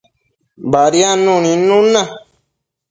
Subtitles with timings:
[0.71, 2.03] Badiadnuc nidnun na